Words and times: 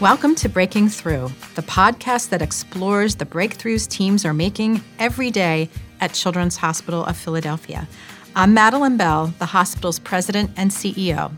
Welcome 0.00 0.34
to 0.36 0.48
Breaking 0.48 0.88
Through, 0.88 1.30
the 1.56 1.62
podcast 1.62 2.30
that 2.30 2.40
explores 2.40 3.16
the 3.16 3.26
breakthroughs 3.26 3.86
teams 3.86 4.24
are 4.24 4.32
making 4.32 4.82
every 4.98 5.30
day 5.30 5.68
at 6.00 6.14
Children's 6.14 6.56
Hospital 6.56 7.04
of 7.04 7.18
Philadelphia. 7.18 7.86
I'm 8.34 8.54
Madeline 8.54 8.96
Bell, 8.96 9.26
the 9.38 9.44
hospital's 9.44 9.98
president 9.98 10.52
and 10.56 10.70
CEO. 10.70 11.30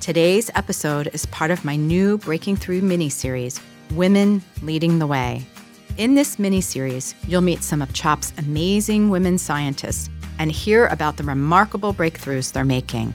Today's 0.00 0.48
episode 0.54 1.08
is 1.12 1.26
part 1.26 1.50
of 1.50 1.64
my 1.64 1.74
new 1.74 2.18
Breaking 2.18 2.54
Through 2.54 2.82
mini 2.82 3.08
series, 3.08 3.60
Women 3.94 4.44
Leading 4.62 5.00
the 5.00 5.08
Way. 5.08 5.44
In 5.96 6.14
this 6.14 6.38
mini 6.38 6.60
series, 6.60 7.16
you'll 7.26 7.40
meet 7.40 7.64
some 7.64 7.82
of 7.82 7.92
CHOP's 7.94 8.32
amazing 8.38 9.10
women 9.10 9.38
scientists 9.38 10.08
and 10.38 10.52
hear 10.52 10.86
about 10.86 11.16
the 11.16 11.24
remarkable 11.24 11.92
breakthroughs 11.92 12.52
they're 12.52 12.64
making. 12.64 13.12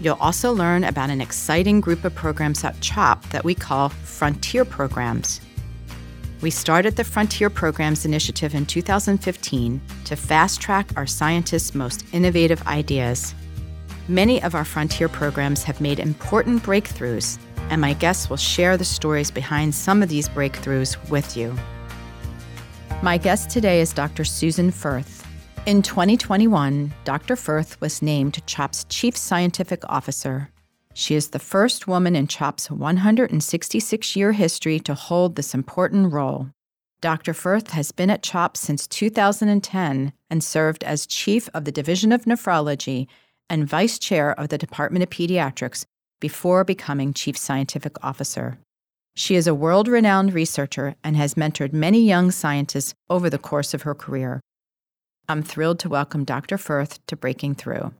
You'll 0.00 0.16
also 0.20 0.52
learn 0.52 0.84
about 0.84 1.10
an 1.10 1.20
exciting 1.20 1.80
group 1.80 2.04
of 2.04 2.14
programs 2.14 2.62
at 2.62 2.80
CHOP 2.80 3.28
that 3.30 3.44
we 3.44 3.54
call 3.54 3.88
Frontier 3.88 4.64
Programs. 4.64 5.40
We 6.40 6.50
started 6.50 6.94
the 6.94 7.02
Frontier 7.02 7.50
Programs 7.50 8.04
Initiative 8.04 8.54
in 8.54 8.64
2015 8.64 9.80
to 10.04 10.16
fast 10.16 10.60
track 10.60 10.90
our 10.96 11.06
scientists' 11.06 11.74
most 11.74 12.04
innovative 12.12 12.64
ideas. 12.68 13.34
Many 14.06 14.40
of 14.44 14.54
our 14.54 14.64
Frontier 14.64 15.08
programs 15.08 15.64
have 15.64 15.80
made 15.80 15.98
important 15.98 16.62
breakthroughs, 16.62 17.38
and 17.68 17.80
my 17.80 17.92
guests 17.94 18.30
will 18.30 18.36
share 18.36 18.76
the 18.76 18.84
stories 18.84 19.32
behind 19.32 19.74
some 19.74 20.00
of 20.00 20.08
these 20.08 20.28
breakthroughs 20.28 20.96
with 21.10 21.36
you. 21.36 21.56
My 23.02 23.18
guest 23.18 23.50
today 23.50 23.80
is 23.80 23.92
Dr. 23.92 24.24
Susan 24.24 24.70
Furth. 24.70 25.17
In 25.68 25.82
2021, 25.82 26.94
Dr. 27.04 27.36
Furth 27.36 27.78
was 27.78 28.00
named 28.00 28.40
CHOP's 28.46 28.84
Chief 28.84 29.14
Scientific 29.14 29.82
Officer. 29.86 30.48
She 30.94 31.14
is 31.14 31.28
the 31.28 31.38
first 31.38 31.86
woman 31.86 32.16
in 32.16 32.26
CHOP's 32.26 32.70
166 32.70 34.16
year 34.16 34.32
history 34.32 34.80
to 34.80 34.94
hold 34.94 35.36
this 35.36 35.52
important 35.52 36.10
role. 36.10 36.48
Dr. 37.02 37.34
Furth 37.34 37.72
has 37.72 37.92
been 37.92 38.08
at 38.08 38.22
CHOP 38.22 38.56
since 38.56 38.86
2010 38.86 40.14
and 40.30 40.42
served 40.42 40.84
as 40.84 41.06
Chief 41.06 41.50
of 41.52 41.66
the 41.66 41.72
Division 41.80 42.12
of 42.12 42.24
Nephrology 42.24 43.06
and 43.50 43.68
Vice 43.68 43.98
Chair 43.98 44.32
of 44.40 44.48
the 44.48 44.56
Department 44.56 45.02
of 45.02 45.10
Pediatrics 45.10 45.84
before 46.18 46.64
becoming 46.64 47.12
Chief 47.12 47.36
Scientific 47.36 48.02
Officer. 48.02 48.56
She 49.16 49.34
is 49.34 49.46
a 49.46 49.54
world 49.54 49.86
renowned 49.86 50.32
researcher 50.32 50.94
and 51.04 51.14
has 51.18 51.34
mentored 51.34 51.74
many 51.74 52.00
young 52.00 52.30
scientists 52.30 52.94
over 53.10 53.28
the 53.28 53.36
course 53.36 53.74
of 53.74 53.82
her 53.82 53.94
career. 53.94 54.40
I'm 55.30 55.42
thrilled 55.42 55.78
to 55.80 55.90
welcome 55.90 56.24
Dr. 56.24 56.56
Furth 56.56 57.04
to 57.06 57.14
Breaking 57.14 57.54
Through. 57.54 57.92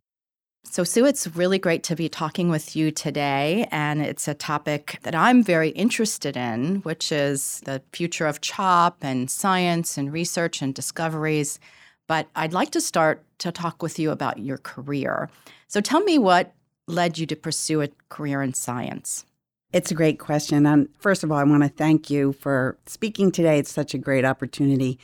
So, 0.63 0.83
Sue, 0.83 1.05
it's 1.05 1.27
really 1.35 1.59
great 1.59 1.83
to 1.83 1.95
be 1.95 2.09
talking 2.09 2.49
with 2.49 2.75
you 2.75 2.89
today. 2.89 3.67
And 3.69 4.01
it's 4.01 4.27
a 4.27 4.33
topic 4.33 4.97
that 5.03 5.13
I'm 5.13 5.43
very 5.43 5.69
interested 5.69 6.35
in, 6.35 6.77
which 6.77 7.11
is 7.11 7.61
the 7.65 7.83
future 7.93 8.25
of 8.25 8.41
CHOP 8.41 8.97
and 9.01 9.29
science 9.29 9.95
and 9.95 10.11
research 10.11 10.63
and 10.63 10.73
discoveries. 10.73 11.59
But 12.07 12.27
I'd 12.35 12.53
like 12.53 12.71
to 12.71 12.81
start 12.81 13.23
to 13.39 13.51
talk 13.51 13.83
with 13.83 13.99
you 13.99 14.09
about 14.09 14.39
your 14.39 14.57
career. 14.57 15.29
So, 15.67 15.81
tell 15.81 16.01
me 16.01 16.17
what 16.17 16.55
led 16.87 17.19
you 17.19 17.27
to 17.27 17.35
pursue 17.35 17.83
a 17.83 17.89
career 18.09 18.41
in 18.41 18.55
science. 18.55 19.23
It's 19.71 19.91
a 19.91 19.95
great 19.95 20.17
question. 20.17 20.65
And 20.65 20.89
first 20.97 21.23
of 21.23 21.31
all, 21.31 21.37
I 21.37 21.43
want 21.43 21.61
to 21.61 21.69
thank 21.69 22.09
you 22.09 22.33
for 22.33 22.79
speaking 22.87 23.31
today. 23.31 23.59
It's 23.59 23.71
such 23.71 23.93
a 23.93 23.99
great 23.99 24.25
opportunity 24.25 24.97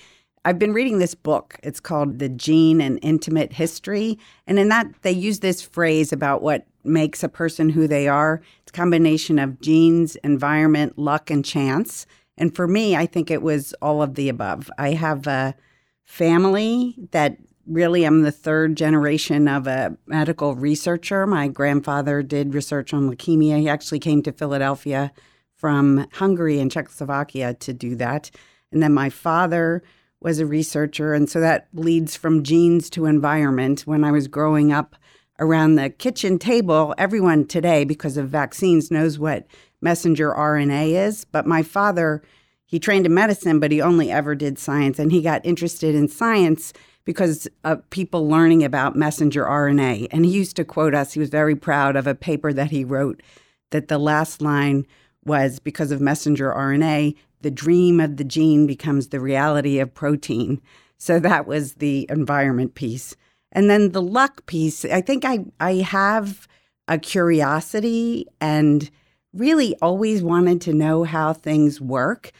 I've 0.47 0.59
been 0.59 0.73
reading 0.73 0.99
this 0.99 1.15
book. 1.15 1.59
It's 1.63 1.79
called 1.79 2.19
The 2.19 2.29
Gene 2.29 2.79
and 2.79 2.99
Intimate 3.01 3.51
History. 3.51 4.19
And 4.45 4.59
in 4.59 4.69
that, 4.69 4.85
they 5.01 5.11
use 5.11 5.39
this 5.39 5.59
phrase 5.63 6.13
about 6.13 6.43
what 6.43 6.67
makes 6.83 7.23
a 7.23 7.29
person 7.29 7.69
who 7.69 7.87
they 7.87 8.07
are. 8.07 8.43
It's 8.61 8.71
a 8.71 8.73
combination 8.77 9.39
of 9.39 9.59
genes, 9.59 10.17
environment, 10.17 10.99
luck, 10.99 11.31
and 11.31 11.43
chance. 11.43 12.05
And 12.37 12.55
for 12.55 12.67
me, 12.67 12.95
I 12.95 13.07
think 13.07 13.31
it 13.31 13.41
was 13.41 13.73
all 13.81 14.03
of 14.03 14.13
the 14.13 14.29
above. 14.29 14.69
I 14.77 14.91
have 14.91 15.25
a 15.25 15.55
family 16.03 16.95
that 17.09 17.37
really 17.65 18.03
I'm 18.03 18.21
the 18.21 18.31
third 18.31 18.77
generation 18.77 19.47
of 19.47 19.65
a 19.65 19.97
medical 20.05 20.53
researcher. 20.53 21.25
My 21.25 21.47
grandfather 21.47 22.21
did 22.21 22.53
research 22.53 22.93
on 22.93 23.09
leukemia. 23.09 23.61
He 23.61 23.67
actually 23.67 23.97
came 23.97 24.21
to 24.21 24.31
Philadelphia 24.31 25.11
from 25.55 26.05
Hungary 26.13 26.59
and 26.59 26.71
Czechoslovakia 26.71 27.55
to 27.55 27.73
do 27.73 27.95
that. 27.95 28.29
And 28.71 28.83
then 28.83 28.93
my 28.93 29.09
father 29.09 29.81
was 30.25 30.39
a 30.39 30.45
researcher. 30.45 31.13
And 31.13 31.29
so 31.29 31.39
that 31.39 31.67
leads 31.71 32.15
from 32.15 32.43
genes 32.43 32.89
to 32.89 33.05
environment. 33.05 33.81
When 33.81 34.03
I 34.03 34.11
was 34.11 34.27
growing 34.27 34.73
up 34.73 34.95
around 35.39 35.75
the 35.75 35.91
kitchen 35.91 36.39
table, 36.39 36.95
everyone 36.97 37.45
today, 37.45 37.83
because 37.83 38.17
of 38.17 38.27
vaccines, 38.27 38.89
knows 38.89 39.19
what 39.19 39.45
messenger 39.81 40.31
RNA 40.31 41.07
is. 41.07 41.25
But 41.25 41.45
my 41.45 41.61
father, 41.61 42.23
he 42.65 42.79
trained 42.79 43.05
in 43.05 43.13
medicine, 43.13 43.59
but 43.59 43.71
he 43.71 43.83
only 43.83 44.11
ever 44.11 44.33
did 44.33 44.57
science. 44.57 44.97
And 44.97 45.11
he 45.11 45.21
got 45.21 45.45
interested 45.45 45.93
in 45.93 46.07
science 46.07 46.73
because 47.03 47.47
of 47.63 47.87
people 47.91 48.27
learning 48.27 48.63
about 48.63 48.95
messenger 48.95 49.45
RNA. 49.45 50.07
And 50.09 50.25
he 50.25 50.31
used 50.31 50.55
to 50.55 50.65
quote 50.65 50.95
us, 50.95 51.13
he 51.13 51.19
was 51.19 51.29
very 51.29 51.55
proud 51.55 51.95
of 51.95 52.07
a 52.07 52.15
paper 52.15 52.51
that 52.51 52.71
he 52.71 52.83
wrote 52.83 53.21
that 53.69 53.89
the 53.89 53.99
last 53.99 54.41
line 54.41 54.87
was 55.25 55.59
because 55.59 55.91
of 55.91 56.01
messenger 56.01 56.51
RNA, 56.51 57.15
the 57.41 57.51
dream 57.51 57.99
of 57.99 58.17
the 58.17 58.23
gene 58.23 58.67
becomes 58.67 59.07
the 59.07 59.19
reality 59.19 59.79
of 59.79 59.93
protein. 59.93 60.61
So 60.97 61.19
that 61.19 61.45
was 61.45 61.75
the 61.75 62.07
environment 62.09 62.75
piece. 62.75 63.15
And 63.51 63.69
then 63.69 63.91
the 63.91 64.01
luck 64.01 64.45
piece, 64.45 64.85
I 64.85 65.01
think 65.01 65.25
I, 65.25 65.45
I 65.59 65.75
have 65.75 66.47
a 66.87 66.97
curiosity 66.97 68.25
and 68.39 68.89
really 69.33 69.75
always 69.81 70.23
wanted 70.23 70.61
to 70.61 70.73
know 70.73 71.03
how 71.03 71.33
things 71.33 71.81
work. 71.81 72.31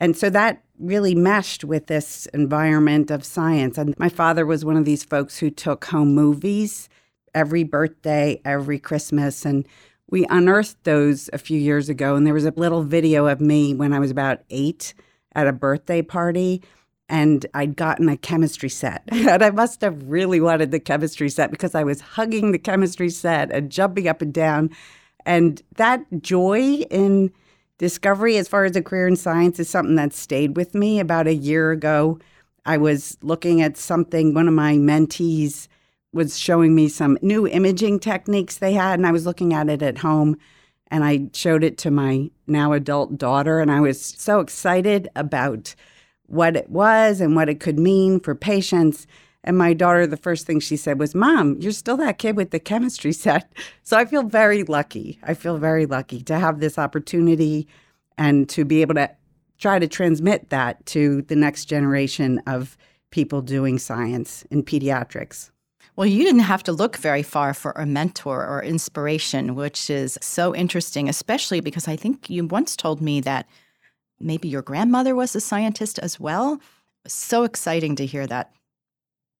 And 0.00 0.16
so 0.16 0.30
that 0.30 0.62
really 0.78 1.14
meshed 1.14 1.64
with 1.64 1.86
this 1.86 2.26
environment 2.26 3.10
of 3.10 3.24
science. 3.24 3.78
And 3.78 3.96
my 3.98 4.08
father 4.08 4.44
was 4.44 4.64
one 4.64 4.76
of 4.76 4.84
these 4.84 5.04
folks 5.04 5.38
who 5.38 5.50
took 5.50 5.84
home 5.86 6.14
movies 6.14 6.88
every 7.34 7.64
birthday, 7.64 8.40
every 8.44 8.78
Christmas. 8.78 9.44
And 9.44 9.66
we 10.10 10.26
unearthed 10.26 10.84
those 10.84 11.30
a 11.32 11.38
few 11.38 11.58
years 11.58 11.88
ago, 11.88 12.16
and 12.16 12.26
there 12.26 12.34
was 12.34 12.44
a 12.44 12.52
little 12.56 12.82
video 12.82 13.26
of 13.26 13.40
me 13.40 13.74
when 13.74 13.92
I 13.92 13.98
was 13.98 14.10
about 14.10 14.40
eight 14.50 14.94
at 15.34 15.46
a 15.46 15.52
birthday 15.52 16.02
party. 16.02 16.62
And 17.06 17.44
I'd 17.52 17.76
gotten 17.76 18.08
a 18.08 18.16
chemistry 18.16 18.70
set. 18.70 19.02
and 19.12 19.42
I 19.42 19.50
must 19.50 19.82
have 19.82 20.02
really 20.04 20.40
wanted 20.40 20.70
the 20.70 20.80
chemistry 20.80 21.28
set 21.28 21.50
because 21.50 21.74
I 21.74 21.84
was 21.84 22.00
hugging 22.00 22.52
the 22.52 22.58
chemistry 22.58 23.10
set 23.10 23.52
and 23.52 23.70
jumping 23.70 24.08
up 24.08 24.22
and 24.22 24.32
down. 24.32 24.70
And 25.26 25.62
that 25.76 26.04
joy 26.22 26.84
in 26.90 27.30
discovery, 27.76 28.38
as 28.38 28.48
far 28.48 28.64
as 28.64 28.74
a 28.74 28.82
career 28.82 29.06
in 29.06 29.16
science, 29.16 29.60
is 29.60 29.68
something 29.68 29.96
that 29.96 30.14
stayed 30.14 30.56
with 30.56 30.74
me. 30.74 30.98
About 30.98 31.26
a 31.26 31.34
year 31.34 31.72
ago, 31.72 32.18
I 32.64 32.78
was 32.78 33.18
looking 33.20 33.60
at 33.60 33.76
something, 33.76 34.32
one 34.32 34.48
of 34.48 34.54
my 34.54 34.74
mentees 34.76 35.68
was 36.14 36.38
showing 36.38 36.74
me 36.74 36.88
some 36.88 37.18
new 37.20 37.46
imaging 37.46 38.00
techniques 38.00 38.58
they 38.58 38.72
had, 38.72 38.98
and 38.98 39.06
I 39.06 39.12
was 39.12 39.26
looking 39.26 39.52
at 39.52 39.68
it 39.68 39.82
at 39.82 39.98
home. 39.98 40.36
And 40.88 41.02
I 41.02 41.28
showed 41.32 41.64
it 41.64 41.76
to 41.78 41.90
my 41.90 42.30
now 42.46 42.72
adult 42.72 43.18
daughter, 43.18 43.60
and 43.60 43.70
I 43.70 43.80
was 43.80 44.00
so 44.00 44.40
excited 44.40 45.08
about 45.16 45.74
what 46.26 46.56
it 46.56 46.70
was 46.70 47.20
and 47.20 47.34
what 47.34 47.48
it 47.48 47.60
could 47.60 47.78
mean 47.78 48.20
for 48.20 48.34
patients. 48.34 49.06
And 49.42 49.58
my 49.58 49.74
daughter, 49.74 50.06
the 50.06 50.16
first 50.16 50.46
thing 50.46 50.60
she 50.60 50.76
said 50.76 50.98
was, 50.98 51.14
Mom, 51.14 51.56
you're 51.60 51.72
still 51.72 51.96
that 51.98 52.18
kid 52.18 52.36
with 52.36 52.50
the 52.50 52.60
chemistry 52.60 53.12
set. 53.24 53.52
So 53.82 53.96
I 53.96 54.04
feel 54.04 54.22
very 54.22 54.62
lucky. 54.62 55.18
I 55.22 55.34
feel 55.34 55.58
very 55.58 55.86
lucky 55.86 56.22
to 56.22 56.38
have 56.38 56.60
this 56.60 56.78
opportunity 56.78 57.66
and 58.16 58.48
to 58.50 58.64
be 58.64 58.80
able 58.80 58.94
to 58.94 59.10
try 59.58 59.78
to 59.78 59.88
transmit 59.88 60.50
that 60.50 60.84
to 60.86 61.22
the 61.22 61.36
next 61.36 61.66
generation 61.66 62.40
of 62.46 62.76
people 63.10 63.42
doing 63.42 63.78
science 63.78 64.44
in 64.50 64.62
pediatrics. 64.62 65.50
Well, 65.96 66.06
you 66.06 66.24
didn't 66.24 66.40
have 66.40 66.64
to 66.64 66.72
look 66.72 66.96
very 66.96 67.22
far 67.22 67.54
for 67.54 67.70
a 67.72 67.86
mentor 67.86 68.44
or 68.44 68.62
inspiration, 68.64 69.54
which 69.54 69.88
is 69.88 70.18
so 70.20 70.54
interesting, 70.54 71.08
especially 71.08 71.60
because 71.60 71.86
I 71.86 71.94
think 71.94 72.28
you 72.28 72.46
once 72.46 72.74
told 72.74 73.00
me 73.00 73.20
that 73.20 73.46
maybe 74.18 74.48
your 74.48 74.62
grandmother 74.62 75.14
was 75.14 75.36
a 75.36 75.40
scientist 75.40 76.00
as 76.00 76.18
well. 76.18 76.60
So 77.06 77.44
exciting 77.44 77.94
to 77.96 78.06
hear 78.06 78.26
that. 78.26 78.52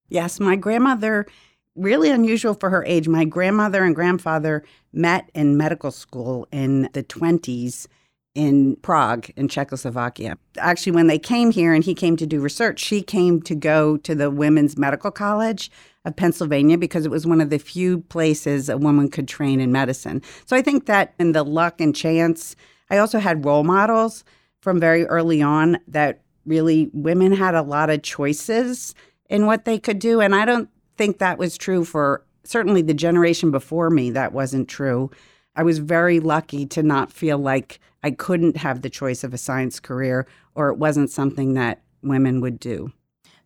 Yes, 0.08 0.38
my 0.38 0.54
grandmother, 0.54 1.26
really 1.74 2.10
unusual 2.10 2.54
for 2.54 2.70
her 2.70 2.84
age. 2.84 3.08
My 3.08 3.24
grandmother 3.24 3.82
and 3.82 3.94
grandfather 3.94 4.62
met 4.92 5.30
in 5.34 5.56
medical 5.56 5.90
school 5.90 6.46
in 6.52 6.88
the 6.92 7.02
20s 7.02 7.88
in 8.34 8.76
Prague 8.76 9.30
in 9.36 9.48
Czechoslovakia. 9.48 10.36
Actually, 10.58 10.92
when 10.92 11.06
they 11.06 11.18
came 11.18 11.50
here 11.50 11.72
and 11.72 11.84
he 11.84 11.94
came 11.94 12.16
to 12.16 12.26
do 12.26 12.40
research, 12.40 12.80
she 12.80 13.00
came 13.00 13.40
to 13.42 13.54
go 13.54 13.96
to 13.98 14.14
the 14.14 14.30
Women's 14.30 14.76
Medical 14.76 15.10
College 15.10 15.70
of 16.04 16.16
Pennsylvania 16.16 16.76
because 16.76 17.06
it 17.06 17.10
was 17.10 17.26
one 17.26 17.40
of 17.40 17.50
the 17.50 17.58
few 17.58 18.00
places 18.00 18.68
a 18.68 18.76
woman 18.76 19.08
could 19.08 19.28
train 19.28 19.60
in 19.60 19.72
medicine. 19.72 20.20
So 20.46 20.56
I 20.56 20.62
think 20.62 20.86
that 20.86 21.14
in 21.18 21.32
the 21.32 21.44
luck 21.44 21.80
and 21.80 21.94
chance, 21.94 22.56
I 22.90 22.98
also 22.98 23.18
had 23.18 23.44
role 23.44 23.64
models 23.64 24.24
from 24.60 24.80
very 24.80 25.06
early 25.06 25.40
on 25.40 25.78
that 25.88 26.20
really 26.44 26.90
women 26.92 27.32
had 27.32 27.54
a 27.54 27.62
lot 27.62 27.88
of 27.90 28.02
choices 28.02 28.94
in 29.30 29.46
what 29.46 29.64
they 29.64 29.78
could 29.78 29.98
do. 29.98 30.20
And 30.20 30.34
I 30.34 30.44
don't 30.44 30.68
think 30.96 31.18
that 31.18 31.38
was 31.38 31.56
true 31.56 31.84
for 31.84 32.24
certainly 32.44 32.82
the 32.82 32.94
generation 32.94 33.50
before 33.50 33.90
me, 33.90 34.10
that 34.10 34.32
wasn't 34.32 34.68
true. 34.68 35.10
I 35.56 35.62
was 35.62 35.78
very 35.78 36.20
lucky 36.20 36.66
to 36.66 36.82
not 36.82 37.12
feel 37.12 37.38
like 37.38 37.80
I 38.02 38.10
couldn't 38.10 38.56
have 38.58 38.82
the 38.82 38.90
choice 38.90 39.24
of 39.24 39.32
a 39.32 39.38
science 39.38 39.80
career 39.80 40.26
or 40.54 40.68
it 40.68 40.78
wasn't 40.78 41.10
something 41.10 41.54
that 41.54 41.82
women 42.02 42.40
would 42.40 42.60
do. 42.60 42.92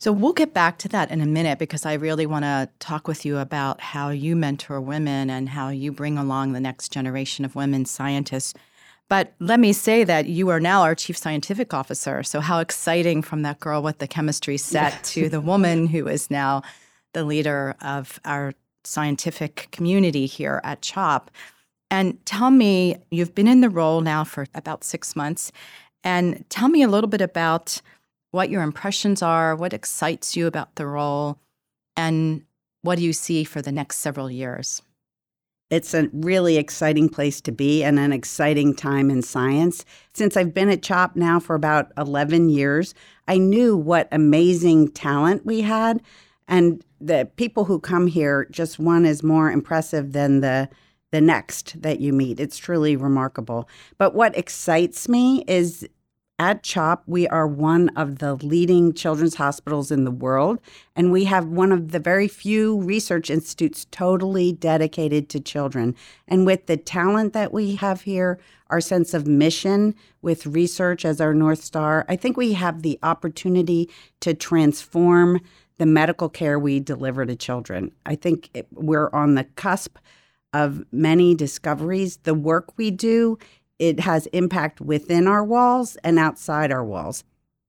So 0.01 0.13
we'll 0.13 0.33
get 0.33 0.55
back 0.55 0.79
to 0.79 0.89
that 0.89 1.11
in 1.11 1.21
a 1.21 1.27
minute 1.27 1.59
because 1.59 1.85
I 1.85 1.95
really 1.95 2.27
want 2.27 2.45
to 2.45 2.69
talk 2.79 3.09
with 3.09 3.25
you 3.25 3.39
about 3.39 3.81
how 3.81 4.11
you 4.11 4.37
mentor 4.37 4.81
women 4.81 5.29
and 5.29 5.49
how 5.49 5.71
you 5.71 5.91
bring 5.91 6.17
along 6.17 6.53
the 6.53 6.61
next 6.61 6.93
generation 6.93 7.45
of 7.45 7.57
women 7.57 7.85
scientists. 7.85 8.55
But 9.09 9.33
let 9.41 9.59
me 9.59 9.73
say 9.73 10.05
that 10.05 10.27
you 10.27 10.51
are 10.51 10.61
now 10.61 10.83
our 10.83 10.95
chief 10.95 11.17
scientific 11.17 11.75
officer. 11.75 12.23
So, 12.23 12.41
how 12.41 12.61
exciting 12.61 13.23
from 13.23 13.43
that 13.43 13.59
girl 13.59 13.83
with 13.83 13.99
the 13.99 14.07
chemistry 14.07 14.59
set 14.59 15.03
to 15.05 15.29
the 15.29 15.41
woman 15.41 15.87
who 15.87 16.07
is 16.07 16.31
now 16.31 16.63
the 17.15 17.25
leader 17.25 17.75
of 17.81 18.21
our 18.25 18.53
scientific 18.85 19.69
community 19.73 20.27
here 20.27 20.61
at 20.63 20.83
CHOP. 20.83 21.31
And 21.90 22.25
tell 22.26 22.50
me, 22.50 22.96
you've 23.11 23.35
been 23.35 23.49
in 23.49 23.61
the 23.61 23.70
role 23.70 24.00
now 24.00 24.25
for 24.25 24.46
about 24.55 24.85
six 24.85 25.17
months. 25.17 25.50
And 26.05 26.44
tell 26.50 26.69
me 26.69 26.82
a 26.82 26.88
little 26.88 27.08
bit 27.08 27.20
about 27.20 27.81
what 28.31 28.50
your 28.50 28.62
impressions 28.62 29.23
are, 29.23 29.56
what 29.56 29.73
excites 29.73 30.37
you 30.37 30.46
about 30.46 30.75
the 30.75 30.87
role, 30.87 31.38
and 31.96 32.44
what 32.82 32.99
do 32.99 33.05
you 33.05 33.12
see 33.12 33.44
for 33.44 33.62
the 33.62 33.73
next 33.73 33.96
several 33.96 34.31
years? 34.31 34.82
It's 35.70 35.93
a 35.93 36.08
really 36.12 36.56
exciting 36.56 37.08
place 37.08 37.40
to 37.43 37.52
be 37.52 37.85
and 37.85 37.99
an 37.99 38.12
exciting 38.12 38.75
time 38.75 39.11
in 39.11 39.20
science. 39.20 39.85
Since 40.14 40.37
I've 40.37 40.55
been 40.55 40.70
at 40.70 40.82
CHOP 40.82 41.14
now 41.14 41.40
for 41.40 41.55
about 41.55 41.93
11 41.99 42.49
years, 42.49 42.94
I 43.26 43.37
knew 43.37 43.76
what 43.76 44.08
amazing 44.11 44.93
talent 44.93 45.44
we 45.44 45.61
had. 45.61 46.00
And 46.46 46.82
the 47.00 47.31
people 47.37 47.67
who 47.67 47.81
come 47.81 48.06
here, 48.06 48.46
just 48.50 48.79
one 48.79 49.05
is 49.05 49.23
more 49.23 49.50
impressive 49.50 50.12
than 50.12 50.40
the 50.40 50.70
the 51.11 51.21
next 51.21 51.81
that 51.81 52.01
you 52.01 52.13
meet. 52.13 52.41
It's 52.41 52.59
truly 52.59 52.97
remarkable. 52.97 53.69
But 53.97 54.15
what 54.15 54.37
excites 54.37 55.09
me 55.09 55.45
is 55.47 55.89
at 56.41 56.63
CHOP, 56.63 57.03
we 57.07 57.27
are 57.27 57.49
one 57.49 57.89
of 57.97 58.19
the 58.19 58.35
leading 58.37 58.93
children's 58.93 59.35
hospitals 59.35 59.91
in 59.91 60.05
the 60.05 60.13
world, 60.13 60.61
and 60.95 61.11
we 61.11 61.25
have 61.25 61.47
one 61.47 61.73
of 61.73 61.91
the 61.91 61.99
very 61.99 62.29
few 62.29 62.81
research 62.81 63.29
institutes 63.29 63.87
totally 63.91 64.53
dedicated 64.53 65.29
to 65.31 65.41
children. 65.41 65.97
And 66.29 66.47
with 66.47 66.67
the 66.67 66.77
talent 66.77 67.33
that 67.33 67.53
we 67.53 67.75
have 67.77 68.03
here, 68.03 68.39
our 68.71 68.81
sense 68.81 69.15
of 69.15 69.27
mission 69.27 69.97
with 70.23 70.47
research 70.47 71.05
as 71.05 71.21
our 71.21 71.35
North 71.35 71.65
Star, 71.65 72.07
I 72.09 72.15
think 72.15 72.37
we 72.37 72.53
have 72.53 72.83
the 72.83 73.01
opportunity 73.03 73.91
to 74.21 74.33
transform 74.33 75.41
the 75.79 75.87
medical 75.87 76.29
care 76.29 76.57
we 76.57 76.79
deliver 76.79 77.27
to 77.27 77.35
children. 77.35 77.91
I 78.07 78.15
think 78.15 78.51
it, 78.55 78.69
we're 78.73 79.11
on 79.11 79.35
the 79.35 79.45
cusp 79.45 79.97
of 80.53 80.85
many 80.93 81.35
discoveries. 81.35 82.19
The 82.19 82.35
work 82.35 82.77
we 82.77 82.91
do 82.91 83.39
it 83.79 84.00
has 84.00 84.27
impact 84.29 84.81
within 84.81 85.27
our 85.27 85.45
walls 85.45 85.97
and 86.03 86.19
outside 86.19 86.73
our 86.73 86.85
walls. 86.85 87.25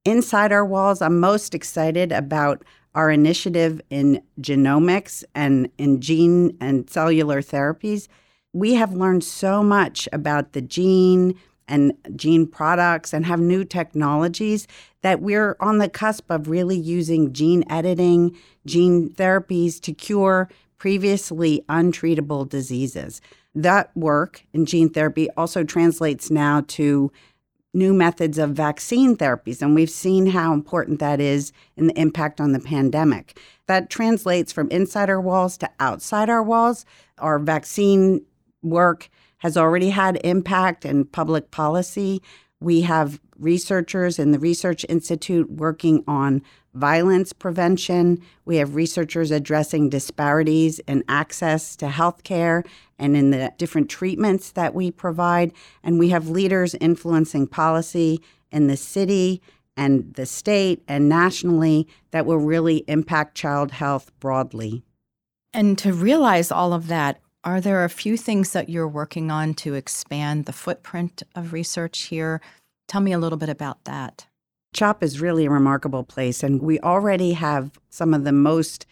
Inside 0.06 0.52
our 0.52 0.66
walls, 0.66 1.02
I'm 1.02 1.20
most 1.20 1.54
excited 1.54 2.12
about 2.12 2.64
our 2.96 3.12
initiative 3.12 3.80
in 3.90 4.22
genomics 4.42 5.24
and 5.36 5.70
in 5.78 6.02
gene 6.02 6.58
and 6.60 6.90
cellular 6.90 7.42
therapies. 7.42 8.08
We 8.54 8.74
have 8.74 8.94
learned 8.94 9.24
so 9.24 9.62
much 9.62 10.10
about 10.12 10.54
the 10.54 10.62
gene 10.62 11.36
and 11.68 11.94
gene 12.16 12.48
products 12.48 13.14
and 13.14 13.28
have 13.28 13.40
new 13.40 13.64
technologies 13.64 14.68
that 15.02 15.22
we're 15.22 15.56
on 15.60 15.78
the 15.78 15.88
cusp 15.88 16.31
of 16.31 16.50
really 16.50 16.78
using 16.78 17.31
gene 17.31 17.64
editing, 17.70 18.36
gene 18.66 19.10
therapies 19.12 19.80
to 19.81 19.94
cure 19.94 20.50
previously 20.80 21.64
untreatable 21.70 22.50
diseases. 22.50 23.22
That 23.54 23.96
work 23.96 24.46
in 24.54 24.66
gene 24.66 24.90
therapy 24.90 25.30
also 25.38 25.64
translates 25.64 26.31
now 26.31 26.64
to 26.70 27.12
new 27.74 27.94
methods 27.94 28.40
of 28.40 28.52
vaccine 28.52 29.16
therapies, 29.16 29.62
and 29.62 29.76
we've 29.76 29.90
seen 29.90 30.28
how 30.28 30.54
important 30.54 31.00
that 31.00 31.20
is 31.20 31.52
in 31.78 31.88
the 31.88 32.00
impact 32.00 32.42
on 32.42 32.52
the 32.52 32.60
pandemic. 32.60 33.40
That 33.68 33.90
translates 33.90 34.52
from 34.52 34.72
inside 34.72 35.10
our 35.10 35.22
walls 35.22 35.58
to 35.60 35.70
outside 35.80 36.30
our 36.30 36.42
walls. 36.42 36.86
Our 37.20 37.38
vaccine 37.38 38.26
work 38.64 39.10
has 39.40 39.56
already 39.56 39.92
had 39.92 40.20
impact 40.24 40.84
in 40.84 41.06
public 41.06 41.52
policy. 41.52 42.22
We 42.60 42.81
have 42.81 43.20
researchers 43.38 44.20
in 44.20 44.31
the 44.31 44.40
Research 44.40 44.86
Institute 44.90 45.52
working 45.52 46.04
on 46.08 46.42
violence 46.74 47.33
prevention. 47.33 48.21
We 48.45 48.57
have 48.57 48.75
researchers 48.75 49.31
addressing 49.31 49.89
disparities 49.89 50.80
in 50.80 51.04
access 51.07 51.75
to 51.77 51.88
health 51.89 52.24
care 52.24 52.63
and 52.98 53.16
in 53.16 53.31
the 53.31 53.54
different 53.57 53.89
treatments 53.89 54.51
that 54.51 54.74
we 54.74 54.92
provide. 54.92 55.54
And 55.83 56.00
we 56.00 56.10
have 56.10 56.30
leaders 56.30 56.75
influencing 56.75 57.48
policy 57.48 58.21
in 58.51 58.68
the 58.68 58.77
city 58.77 59.42
and 59.77 60.13
the 60.16 60.25
state 60.25 60.83
and 60.88 61.07
nationally 61.07 61.88
that 62.12 62.25
will 62.25 62.38
really 62.38 62.83
impact 62.88 63.36
child 63.36 63.71
health 63.71 64.12
broadly. 64.19 64.83
And 65.54 65.77
to 65.80 65.94
realize 65.94 66.51
all 66.51 66.74
of 66.74 66.88
that, 66.88 67.19
are 67.44 67.62
there 67.62 67.86
a 67.86 67.89
few 67.89 68.18
things 68.18 68.51
that 68.51 68.69
you're 68.69 68.88
working 68.88 69.31
on 69.31 69.54
to 69.56 69.74
expand 69.74 70.45
the 70.45 70.54
footprint 70.54 71.24
of 71.33 71.54
research 71.54 72.01
here? 72.04 72.42
Tell 72.88 73.01
me 73.01 73.13
a 73.13 73.19
little 73.19 73.38
bit 73.38 73.50
about 73.50 73.86
that. 73.86 74.27
CHOP 74.74 75.04
is 75.04 75.19
really 75.19 75.45
a 75.45 75.50
remarkable 75.50 76.04
place, 76.04 76.44
and 76.44 76.62
we 76.62 76.80
already 76.80 77.33
have 77.33 77.80
some 77.89 78.13
of 78.13 78.24
the 78.24 78.31
most 78.31 78.86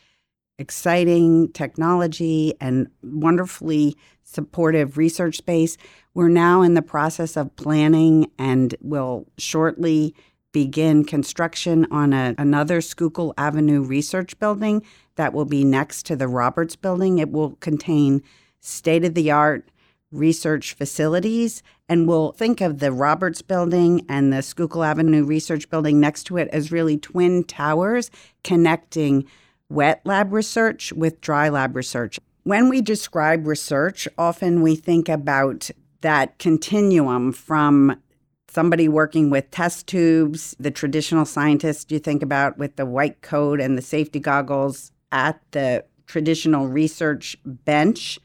exciting 0.59 1.51
technology 1.51 2.56
and 2.59 2.88
wonderfully 3.03 3.95
supportive 4.24 4.97
research 4.97 5.38
space. 5.38 5.77
We're 6.13 6.29
now 6.29 6.63
in 6.63 6.74
the 6.74 6.81
process 6.81 7.38
of 7.38 7.56
planning 7.56 8.31
and 8.39 8.75
will 8.81 9.27
shortly 9.38 10.15
begin 10.51 11.06
construction 11.06 11.85
on 11.91 12.12
a, 12.12 12.33
another 12.39 12.81
Schuylkill 12.81 13.35
Avenue 13.38 13.83
research 13.83 14.39
building 14.39 14.83
that 15.15 15.31
will 15.31 15.45
be 15.45 15.63
next 15.63 16.07
to 16.07 16.15
the 16.15 16.27
Roberts 16.27 16.75
building. 16.75 17.19
It 17.19 17.31
will 17.31 17.51
contain 17.57 18.24
state 18.59 19.06
of 19.06 19.13
the 19.13 19.29
art 19.29 19.69
research 20.12 20.74
facilities. 20.74 21.63
And 21.89 22.07
we'll 22.07 22.31
think 22.31 22.62
of 22.62 22.80
the 22.80 22.92
Roberts 22.92 23.42
Building 23.42 24.06
and 24.09 24.31
the 24.31 24.42
Schuylkill 24.42 24.83
Avenue 24.83 25.24
Research 25.24 25.69
Building 25.69 26.00
next 26.00 26.24
to 26.25 26.38
it 26.38 26.48
as 26.50 26.71
really 26.71 26.98
twin 26.98 27.44
towers 27.44 28.12
connecting 28.44 29.25
wet 29.69 30.01
lab 30.06 30.31
research 30.31 30.94
with 30.94 31.21
dry 31.21 31.50
lab 31.50 31.75
research. 31.75 32.19
When 32.44 32.69
we 32.69 32.81
describe 32.81 33.45
research, 33.45 34.07
often 34.18 34.62
we 34.62 34.75
think 34.75 35.09
about 35.09 35.69
that 36.01 36.39
continuum 36.39 37.33
from 37.33 38.01
somebody 38.50 38.88
working 38.88 39.29
with 39.29 39.51
test 39.51 39.88
tubes, 39.88 40.55
the 40.60 40.72
traditional 40.72 41.25
scientist 41.25 41.91
you 41.91 42.00
think 42.00 42.24
about 42.24 42.58
with 42.58 42.77
the 42.77 42.86
white 42.86 43.22
coat 43.22 43.60
and 43.60 43.77
the 43.77 43.82
safety 43.82 44.20
goggles 44.20 44.91
at 45.12 45.41
the 45.51 45.84
traditional 46.05 46.67
research 46.67 47.36
bench 47.43 48.20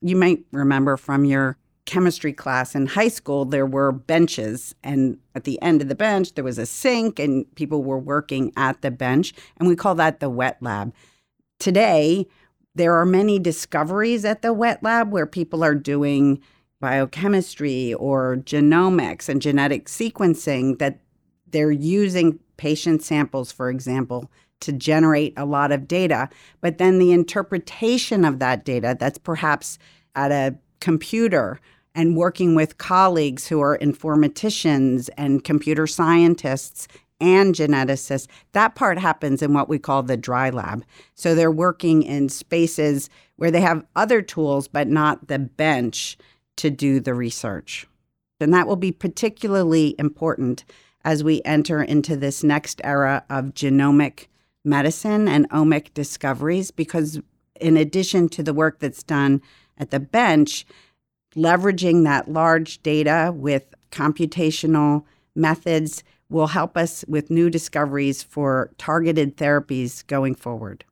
you 0.00 0.16
might 0.16 0.44
remember 0.52 0.96
from 0.96 1.24
your 1.24 1.56
chemistry 1.86 2.32
class 2.32 2.74
in 2.74 2.86
high 2.86 3.08
school, 3.08 3.44
there 3.44 3.66
were 3.66 3.92
benches, 3.92 4.74
and 4.82 5.18
at 5.34 5.44
the 5.44 5.60
end 5.62 5.80
of 5.80 5.88
the 5.88 5.94
bench, 5.94 6.34
there 6.34 6.44
was 6.44 6.58
a 6.58 6.66
sink, 6.66 7.18
and 7.18 7.52
people 7.54 7.82
were 7.82 7.98
working 7.98 8.52
at 8.56 8.82
the 8.82 8.90
bench, 8.90 9.32
and 9.56 9.68
we 9.68 9.76
call 9.76 9.94
that 9.94 10.20
the 10.20 10.28
wet 10.28 10.58
lab. 10.60 10.92
Today, 11.58 12.26
there 12.74 12.94
are 12.94 13.06
many 13.06 13.38
discoveries 13.38 14.24
at 14.24 14.42
the 14.42 14.52
wet 14.52 14.82
lab 14.82 15.10
where 15.10 15.26
people 15.26 15.64
are 15.64 15.74
doing 15.74 16.42
biochemistry 16.80 17.94
or 17.94 18.36
genomics 18.36 19.28
and 19.28 19.40
genetic 19.40 19.86
sequencing 19.86 20.78
that 20.78 21.00
they're 21.46 21.70
using 21.70 22.38
patient 22.58 23.02
samples, 23.02 23.50
for 23.50 23.70
example, 23.70 24.30
to 24.60 24.72
generate 24.72 25.34
a 25.36 25.44
lot 25.44 25.72
of 25.72 25.88
data. 25.88 26.28
But 26.60 26.78
then 26.78 26.98
the 26.98 27.12
interpretation 27.12 28.24
of 28.24 28.38
that 28.38 28.64
data, 28.64 28.96
that's 28.98 29.18
perhaps 29.18 29.78
at 30.14 30.32
a 30.32 30.56
computer 30.80 31.60
and 31.94 32.16
working 32.16 32.54
with 32.54 32.78
colleagues 32.78 33.48
who 33.48 33.60
are 33.60 33.78
informaticians 33.78 35.08
and 35.16 35.44
computer 35.44 35.86
scientists 35.86 36.88
and 37.20 37.54
geneticists, 37.54 38.26
that 38.52 38.74
part 38.74 38.98
happens 38.98 39.40
in 39.40 39.54
what 39.54 39.68
we 39.68 39.78
call 39.78 40.02
the 40.02 40.16
dry 40.16 40.50
lab. 40.50 40.84
So 41.14 41.34
they're 41.34 41.50
working 41.50 42.02
in 42.02 42.28
spaces 42.28 43.08
where 43.36 43.50
they 43.50 43.62
have 43.62 43.86
other 43.96 44.20
tools, 44.20 44.68
but 44.68 44.88
not 44.88 45.28
the 45.28 45.38
bench 45.38 46.18
to 46.56 46.70
do 46.70 47.00
the 47.00 47.14
research. 47.14 47.86
And 48.40 48.52
that 48.52 48.66
will 48.66 48.76
be 48.76 48.92
particularly 48.92 49.94
important 49.98 50.64
as 51.04 51.24
we 51.24 51.40
enter 51.44 51.82
into 51.82 52.16
this 52.16 52.44
next 52.44 52.80
era 52.84 53.24
of 53.30 53.54
genomic 53.54 54.26
medicine 54.66 55.28
and 55.28 55.48
omic 55.50 55.94
discoveries, 55.94 56.70
because 56.70 57.20
in 57.60 57.76
addition 57.76 58.28
to 58.30 58.42
the 58.42 58.52
work 58.52 58.80
that's 58.80 59.02
done 59.02 59.40
at 59.78 59.90
the 59.90 60.00
bench, 60.00 60.66
leveraging 61.34 62.04
that 62.04 62.30
large 62.30 62.82
data 62.82 63.32
with 63.34 63.74
computational 63.90 65.04
methods 65.34 66.02
will 66.28 66.48
help 66.48 66.76
us 66.76 67.04
with 67.06 67.30
new 67.30 67.48
discoveries 67.48 68.22
for 68.22 68.70
targeted 68.78 69.36
therapies 69.36 70.06
going 70.06 70.34
forward. 70.34 70.84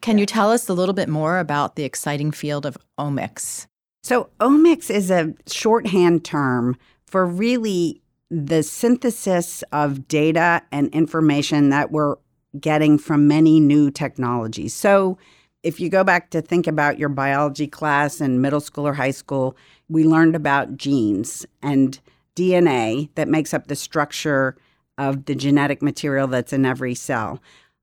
Can 0.00 0.18
you 0.18 0.26
tell 0.26 0.50
us 0.50 0.68
a 0.68 0.74
little 0.74 0.94
bit 0.94 1.08
more 1.08 1.38
about 1.38 1.76
the 1.76 1.84
exciting 1.84 2.30
field 2.30 2.64
of 2.64 2.78
omics? 2.98 3.66
So, 4.02 4.30
omics 4.40 4.90
is 4.90 5.10
a 5.10 5.34
shorthand 5.46 6.24
term 6.24 6.76
for 7.06 7.26
really 7.26 8.00
the 8.30 8.62
synthesis 8.62 9.64
of 9.72 10.06
data 10.06 10.62
and 10.70 10.88
information 10.90 11.70
that 11.70 11.90
we're 11.90 12.16
getting 12.58 12.98
from 12.98 13.28
many 13.28 13.60
new 13.60 13.90
technologies. 13.90 14.74
So, 14.74 15.18
if 15.64 15.80
you 15.80 15.88
go 15.88 16.04
back 16.04 16.30
to 16.30 16.40
think 16.40 16.66
about 16.66 16.98
your 16.98 17.08
biology 17.08 17.66
class 17.66 18.20
in 18.20 18.40
middle 18.40 18.60
school 18.60 18.86
or 18.86 18.94
high 18.94 19.10
school, 19.10 19.56
we 19.88 20.04
learned 20.04 20.36
about 20.36 20.76
genes 20.76 21.44
and 21.62 21.98
DNA 22.36 23.08
that 23.16 23.28
makes 23.28 23.52
up 23.52 23.66
the 23.66 23.74
structure 23.74 24.56
of 24.96 25.24
the 25.24 25.34
genetic 25.34 25.82
material 25.82 26.28
that's 26.28 26.52
in 26.52 26.64
every 26.64 26.94
cell. 26.94 27.40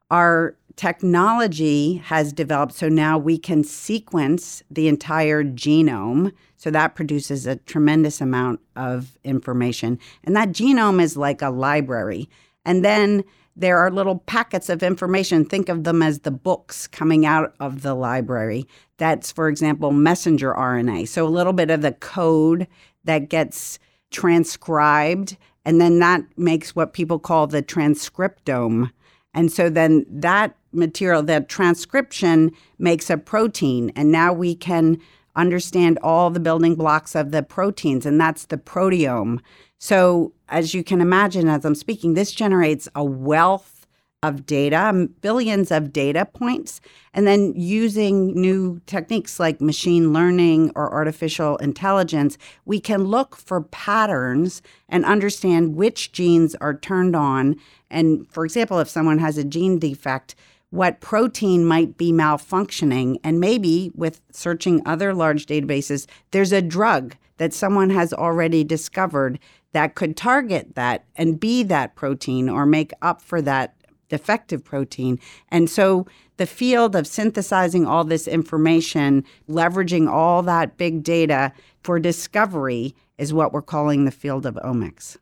Our 0.09 0.55
technology 0.75 1.95
has 1.95 2.33
developed 2.33 2.73
so 2.73 2.89
now 2.89 3.17
we 3.17 3.37
can 3.37 3.63
sequence 3.63 4.61
the 4.69 4.87
entire 4.87 5.43
genome. 5.43 6.31
So 6.57 6.69
that 6.71 6.95
produces 6.95 7.45
a 7.45 7.55
tremendous 7.57 8.21
amount 8.21 8.59
of 8.75 9.17
information. 9.23 9.99
And 10.23 10.35
that 10.35 10.49
genome 10.49 11.01
is 11.01 11.17
like 11.17 11.41
a 11.41 11.49
library. 11.49 12.29
And 12.65 12.83
then 12.83 13.23
there 13.55 13.77
are 13.77 13.89
little 13.89 14.19
packets 14.19 14.69
of 14.69 14.83
information. 14.83 15.45
Think 15.45 15.69
of 15.69 15.83
them 15.85 16.01
as 16.01 16.19
the 16.19 16.31
books 16.31 16.87
coming 16.87 17.25
out 17.25 17.53
of 17.59 17.81
the 17.81 17.93
library. 17.93 18.67
That's, 18.97 19.31
for 19.31 19.47
example, 19.47 19.91
messenger 19.91 20.53
RNA. 20.53 21.07
So 21.07 21.25
a 21.25 21.29
little 21.29 21.53
bit 21.53 21.69
of 21.69 21.81
the 21.81 21.93
code 21.93 22.67
that 23.05 23.29
gets 23.29 23.79
transcribed, 24.11 25.37
and 25.63 25.79
then 25.79 25.99
that 25.99 26.23
makes 26.37 26.75
what 26.75 26.93
people 26.93 27.19
call 27.19 27.47
the 27.47 27.63
transcriptome. 27.63 28.91
And 29.33 29.51
so 29.51 29.69
then 29.69 30.05
that 30.09 30.55
material, 30.71 31.23
that 31.23 31.49
transcription 31.49 32.51
makes 32.77 33.09
a 33.09 33.17
protein. 33.17 33.91
And 33.95 34.11
now 34.11 34.33
we 34.33 34.55
can 34.55 34.99
understand 35.35 35.99
all 36.01 36.29
the 36.29 36.39
building 36.39 36.75
blocks 36.75 37.15
of 37.15 37.31
the 37.31 37.43
proteins, 37.43 38.05
and 38.05 38.19
that's 38.19 38.45
the 38.45 38.57
proteome. 38.57 39.39
So, 39.77 40.33
as 40.49 40.73
you 40.73 40.83
can 40.83 41.01
imagine, 41.01 41.47
as 41.47 41.65
I'm 41.65 41.75
speaking, 41.75 42.13
this 42.13 42.31
generates 42.31 42.87
a 42.95 43.03
wealth 43.03 43.75
of 44.23 44.45
data, 44.45 45.07
billions 45.21 45.71
of 45.71 45.93
data 45.93 46.25
points, 46.25 46.81
and 47.13 47.27
then 47.27 47.53
using 47.55 48.33
new 48.39 48.81
techniques 48.87 49.39
like 49.39 49.61
machine 49.61 50.13
learning 50.13 50.71
or 50.75 50.91
artificial 50.91 51.57
intelligence, 51.57 52.37
we 52.65 52.79
can 52.79 53.03
look 53.03 53.35
for 53.35 53.61
patterns 53.61 54.63
and 54.89 55.05
understand 55.05 55.75
which 55.75 56.11
genes 56.11 56.55
are 56.55 56.75
turned 56.75 57.15
on. 57.15 57.55
And 57.91 58.27
for 58.31 58.45
example, 58.45 58.79
if 58.79 58.89
someone 58.89 59.19
has 59.19 59.37
a 59.37 59.43
gene 59.43 59.77
defect, 59.77 60.35
what 60.71 60.99
protein 60.99 61.65
might 61.65 61.95
be 61.95 62.11
malfunctioning. 62.11 63.17
And 63.23 63.39
maybe 63.39 63.91
with 63.95 64.21
searching 64.31 64.81
other 64.85 65.13
large 65.13 65.45
databases, 65.45 66.07
there's 66.31 66.51
a 66.51 66.61
drug 66.61 67.15
that 67.37 67.53
someone 67.53 67.89
has 67.91 68.13
already 68.13 68.63
discovered 68.63 69.39
that 69.75 69.93
could 69.93 70.15
target 70.15 70.75
that 70.75 71.03
and 71.17 71.37
be 71.37 71.61
that 71.61 71.95
protein 71.95 72.47
or 72.47 72.65
make 72.65 72.93
up 73.01 73.21
for 73.21 73.41
that 73.41 73.75
defective 74.07 74.63
protein. 74.63 75.19
And 75.49 75.69
so 75.69 76.07
the 76.37 76.45
field 76.45 76.95
of 76.95 77.05
synthesizing 77.05 77.85
all 77.85 78.05
this 78.05 78.25
information, 78.25 79.25
leveraging 79.49 80.09
all 80.09 80.41
that 80.43 80.77
big 80.77 81.03
data 81.03 81.51
for 81.83 81.99
discovery 81.99 82.95
is 83.17 83.33
what 83.33 83.51
we're 83.51 83.61
calling 83.61 84.05
the 84.05 84.11
field 84.11 84.45
of 84.45 84.55
omics. 84.63 85.17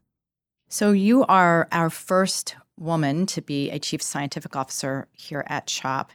So 0.69 0.91
you 0.91 1.25
are 1.25 1.67
our 1.71 1.89
first 1.89 2.55
woman 2.79 3.25
to 3.25 3.41
be 3.41 3.71
a 3.71 3.79
chief 3.79 4.03
scientific 4.03 4.55
officer 4.55 5.07
here 5.13 5.45
at 5.47 5.65
CHOP. 5.65 6.11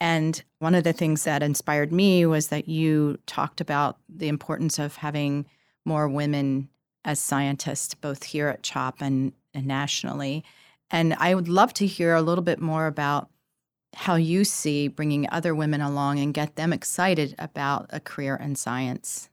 And 0.00 0.42
one 0.58 0.74
of 0.74 0.82
the 0.82 0.92
things 0.92 1.22
that 1.22 1.44
inspired 1.44 1.92
me 1.92 2.26
was 2.26 2.48
that 2.48 2.68
you 2.68 3.20
talked 3.26 3.60
about 3.60 3.98
the 4.08 4.26
importance 4.26 4.80
of 4.80 4.96
having 4.96 5.46
more 5.84 6.08
women 6.08 6.70
as 7.04 7.18
scientists, 7.18 7.94
both 7.94 8.24
here 8.24 8.48
at 8.48 8.62
CHOP 8.62 9.00
and, 9.00 9.32
and 9.54 9.66
nationally. 9.66 10.44
And 10.90 11.14
I 11.14 11.34
would 11.34 11.48
love 11.48 11.74
to 11.74 11.86
hear 11.86 12.14
a 12.14 12.22
little 12.22 12.44
bit 12.44 12.60
more 12.60 12.86
about 12.86 13.28
how 13.94 14.16
you 14.16 14.44
see 14.44 14.88
bringing 14.88 15.28
other 15.30 15.54
women 15.54 15.80
along 15.80 16.18
and 16.18 16.34
get 16.34 16.56
them 16.56 16.72
excited 16.72 17.34
about 17.38 17.86
a 17.90 18.00
career 18.00 18.36
in 18.36 18.54
science. 18.54 19.28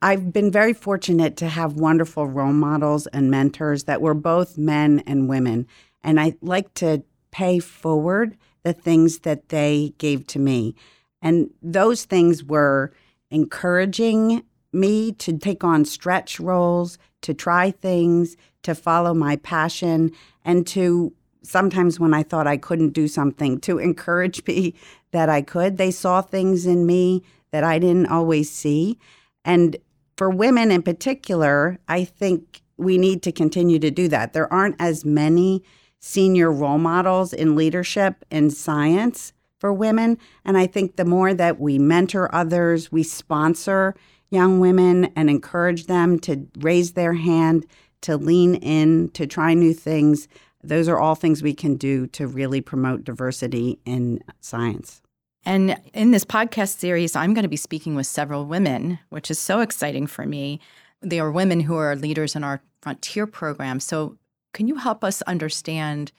I've 0.00 0.32
been 0.32 0.52
very 0.52 0.72
fortunate 0.72 1.36
to 1.38 1.48
have 1.48 1.74
wonderful 1.74 2.26
role 2.26 2.52
models 2.52 3.06
and 3.08 3.30
mentors 3.30 3.84
that 3.84 4.00
were 4.00 4.14
both 4.14 4.56
men 4.56 5.02
and 5.06 5.28
women. 5.28 5.66
And 6.02 6.20
I 6.20 6.34
like 6.40 6.72
to 6.74 7.02
pay 7.30 7.58
forward 7.58 8.36
the 8.62 8.72
things 8.72 9.20
that 9.20 9.48
they 9.48 9.94
gave 9.98 10.26
to 10.28 10.38
me. 10.38 10.74
And 11.20 11.50
those 11.62 12.04
things 12.04 12.44
were 12.44 12.92
encouraging 13.30 14.44
me 14.72 15.12
to 15.12 15.36
take 15.36 15.64
on 15.64 15.84
stretch 15.84 16.38
roles, 16.38 16.98
to 17.22 17.34
try 17.34 17.70
things, 17.70 18.36
to 18.62 18.74
follow 18.74 19.14
my 19.14 19.36
passion, 19.36 20.12
and 20.44 20.66
to 20.68 21.12
sometimes 21.42 21.98
when 21.98 22.12
I 22.12 22.22
thought 22.22 22.46
I 22.46 22.56
couldn't 22.56 22.90
do 22.90 23.08
something, 23.08 23.60
to 23.60 23.78
encourage 23.78 24.44
me 24.46 24.74
that 25.10 25.28
I 25.28 25.42
could. 25.42 25.76
They 25.76 25.90
saw 25.90 26.20
things 26.20 26.66
in 26.66 26.86
me 26.86 27.22
that 27.50 27.64
I 27.64 27.78
didn't 27.78 28.06
always 28.06 28.50
see. 28.50 28.98
And 29.44 29.76
for 30.16 30.28
women 30.28 30.70
in 30.70 30.82
particular, 30.82 31.78
I 31.88 32.04
think 32.04 32.62
we 32.76 32.98
need 32.98 33.22
to 33.22 33.32
continue 33.32 33.78
to 33.78 33.90
do 33.90 34.08
that. 34.08 34.32
There 34.32 34.52
aren't 34.52 34.76
as 34.78 35.04
many 35.04 35.62
senior 36.00 36.52
role 36.52 36.78
models 36.78 37.32
in 37.32 37.56
leadership 37.56 38.24
in 38.30 38.50
science 38.50 39.32
for 39.58 39.72
women. 39.72 40.18
And 40.44 40.56
I 40.56 40.66
think 40.66 40.96
the 40.96 41.04
more 41.04 41.34
that 41.34 41.58
we 41.58 41.78
mentor 41.78 42.32
others, 42.34 42.92
we 42.92 43.02
sponsor 43.02 43.94
young 44.30 44.60
women 44.60 45.06
and 45.16 45.30
encourage 45.30 45.86
them 45.86 46.18
to 46.20 46.46
raise 46.58 46.92
their 46.92 47.14
hand, 47.14 47.66
to 48.02 48.16
lean 48.16 48.56
in, 48.56 49.08
to 49.10 49.26
try 49.26 49.54
new 49.54 49.72
things. 49.72 50.28
Those 50.62 50.88
are 50.88 50.98
all 50.98 51.14
things 51.14 51.42
we 51.42 51.54
can 51.54 51.76
do 51.76 52.06
to 52.08 52.26
really 52.26 52.60
promote 52.60 53.04
diversity 53.04 53.78
in 53.84 54.22
science. 54.40 55.02
And 55.44 55.80
in 55.94 56.10
this 56.10 56.24
podcast 56.24 56.78
series, 56.78 57.16
I'm 57.16 57.32
going 57.32 57.44
to 57.44 57.48
be 57.48 57.56
speaking 57.56 57.94
with 57.94 58.06
several 58.06 58.44
women, 58.44 58.98
which 59.08 59.30
is 59.30 59.38
so 59.38 59.60
exciting 59.60 60.06
for 60.06 60.26
me. 60.26 60.60
They 61.00 61.20
are 61.20 61.30
women 61.30 61.60
who 61.60 61.76
are 61.76 61.96
leaders 61.96 62.34
in 62.34 62.44
our 62.44 62.60
frontier 62.82 63.26
program. 63.26 63.80
So, 63.80 64.18
can 64.52 64.66
you 64.66 64.76
help 64.76 65.04
us 65.04 65.22
understand 65.22 66.10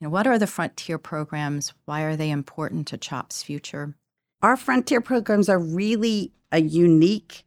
you 0.00 0.06
know, 0.06 0.10
what 0.10 0.26
are 0.26 0.38
the 0.38 0.46
frontier 0.46 0.98
programs? 0.98 1.72
Why 1.86 2.02
are 2.02 2.16
they 2.16 2.30
important 2.30 2.86
to 2.88 2.98
CHOP's 2.98 3.42
future? 3.42 3.94
Our 4.42 4.56
frontier 4.56 5.00
programs 5.00 5.48
are 5.48 5.58
really 5.58 6.32
a 6.52 6.60
unique 6.60 7.45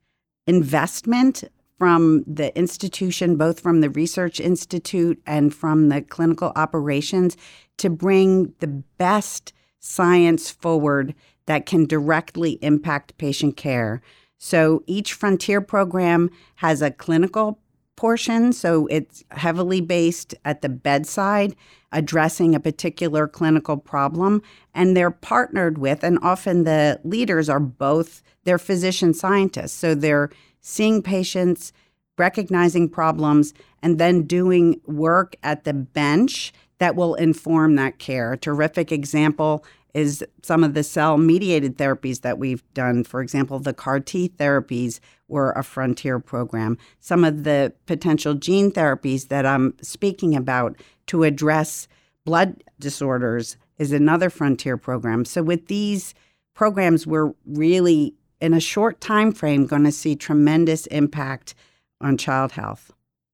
investment 0.50 1.44
from 1.77 2.24
the 2.25 2.58
institution, 2.58 3.38
both 3.38 3.60
from 3.60 3.82
the 3.82 3.89
Research 3.91 4.39
Institute 4.39 5.22
and 5.27 5.53
from 5.53 5.89
the 5.89 6.01
clinical 6.01 6.51
operations, 6.56 7.38
to 7.77 7.88
bring 7.88 8.51
the 8.60 8.68
best 8.68 9.53
science 9.79 10.50
forward 10.50 11.13
that 11.46 11.68
can 11.68 11.86
directly 11.86 12.53
impact 12.63 13.15
patient 13.20 13.58
care. 13.58 14.01
So 14.39 14.84
each 14.88 15.13
Frontier 15.13 15.62
program 15.62 16.32
has 16.56 16.82
a 16.82 16.89
clinical 16.89 17.60
portion, 18.00 18.53
so 18.53 18.88
it's 18.88 19.25
heavily 19.32 19.82
based 19.82 20.34
at 20.46 20.62
the 20.62 20.70
bedside, 20.70 21.53
addressing 21.91 22.56
a 22.56 22.60
particular 22.60 23.27
clinical 23.27 23.75
problem. 23.75 24.41
And 24.74 24.96
they're 24.96 25.12
partnered 25.12 25.77
with, 25.77 26.01
and 26.01 26.18
often 26.22 26.63
the 26.63 27.01
leaders 27.03 27.50
are 27.50 27.60
both, 27.60 28.22
they're 28.46 28.58
physician 28.58 29.13
scientists. 29.13 29.74
So 29.74 29.96
they're 29.96 30.29
seeing 30.62 31.01
patients, 31.01 31.74
recognizing 32.18 32.88
problems, 32.88 33.53
and 33.84 34.00
then 34.00 34.24
doing 34.24 34.79
work 34.86 35.36
at 35.44 35.65
the 35.65 35.74
bench 35.74 36.53
that 36.77 36.96
will 36.96 37.15
inform 37.15 37.75
that 37.75 38.00
care. 38.00 38.32
A 38.32 38.38
terrific 38.38 38.94
example 38.94 39.65
is 39.93 40.24
some 40.43 40.63
of 40.63 40.74
the 40.74 40.84
cell 40.84 41.17
mediated 41.17 41.77
therapies 41.77 42.22
that 42.22 42.38
we've 42.38 42.63
done. 42.74 43.03
For 43.03 43.22
example, 43.22 43.60
the 43.60 43.74
CAR 43.74 44.00
T 44.00 44.29
therapies 44.29 45.00
were 45.27 45.51
a 45.51 45.63
frontier 45.63 46.19
program. 46.19 46.77
Some 47.00 47.24
of 47.24 47.43
the 47.43 47.74
potential 47.86 48.34
gene 48.34 48.72
therapies 48.72 49.27
that 49.29 49.46
I'm 49.46 49.75
speaking 49.81 50.36
about 50.36 50.77
to 51.08 51.24
address 51.24 51.88
blood 52.25 52.63
disorders 52.79 53.58
is 53.77 53.91
another 53.91 54.29
frontier 54.29 54.77
program. 54.77 55.25
So 55.25 55.41
with 55.41 55.67
these 55.67 56.13
programs, 56.53 57.08
we're 57.08 57.34
really 57.46 58.13
in 58.41 58.53
a 58.53 58.60
short 58.60 59.01
time 59.01 59.31
frame 59.31 59.65
going 59.65 59.84
to 59.84 59.91
see 59.91 60.15
tremendous 60.15 60.86
impact 60.88 61.55
on 62.01 62.17
child 62.17 62.53
health. 62.53 62.91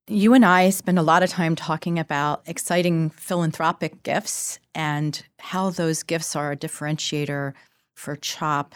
You 0.07 0.35
and 0.35 0.45
I 0.45 0.69
spend 0.69 0.99
a 0.99 1.03
lot 1.03 1.23
of 1.23 1.31
time 1.31 1.55
talking 1.55 1.97
about 1.97 2.43
exciting 2.45 3.09
philanthropic 3.09 4.03
gifts 4.03 4.59
and 4.75 5.23
how 5.39 5.71
those 5.71 6.03
gifts 6.03 6.35
are 6.35 6.51
a 6.51 6.57
differentiator 6.57 7.53
for 7.95 8.15
CHOP. 8.15 8.75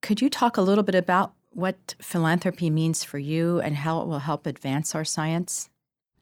Could 0.00 0.22
you 0.22 0.30
talk 0.30 0.56
a 0.56 0.62
little 0.62 0.82
bit 0.82 0.94
about 0.94 1.34
what 1.50 1.94
philanthropy 2.00 2.70
means 2.70 3.04
for 3.04 3.18
you 3.18 3.60
and 3.60 3.76
how 3.76 4.00
it 4.00 4.06
will 4.06 4.20
help 4.20 4.46
advance 4.46 4.94
our 4.94 5.04
science? 5.04 5.68